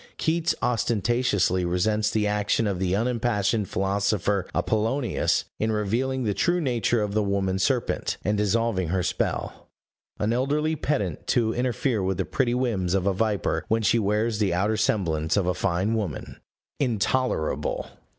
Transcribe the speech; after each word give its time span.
Keats 0.17 0.55
ostentatiously 0.63 1.63
resents 1.63 2.09
the 2.09 2.25
action 2.25 2.65
of 2.65 2.79
the 2.79 2.95
unimpassioned 2.95 3.69
philosopher 3.69 4.47
Appollonius 4.55 5.45
in 5.59 5.71
revealing 5.71 6.23
the 6.23 6.33
true 6.33 6.59
nature 6.59 7.03
of 7.03 7.13
the 7.13 7.21
woman 7.21 7.59
serpent, 7.59 8.17
and 8.25 8.35
dissolving 8.35 8.87
her 8.87 9.03
spell. 9.03 9.69
An 10.17 10.33
elderly 10.33 10.75
pedant 10.75 11.27
to 11.27 11.53
interfere 11.53 12.01
with 12.01 12.17
the 12.17 12.25
pretty 12.25 12.55
whims 12.55 12.95
of 12.95 13.05
a 13.05 13.13
viper 13.13 13.63
when 13.67 13.83
she 13.83 13.99
wears 13.99 14.39
the 14.39 14.55
outer 14.55 14.75
semblance 14.75 15.37
of 15.37 15.45
a 15.45 15.53
fine 15.53 15.93
woman! 15.93 16.37
Intolerable! 16.79 17.87